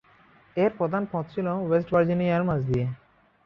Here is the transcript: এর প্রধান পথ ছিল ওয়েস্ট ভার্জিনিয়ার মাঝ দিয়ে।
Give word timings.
এর 0.55 0.71
প্রধান 0.77 1.03
পথ 1.11 1.25
ছিল 1.33 1.47
ওয়েস্ট 1.59 1.89
ভার্জিনিয়ার 1.93 2.43
মাঝ 2.43 2.59
দিয়ে। 2.69 2.85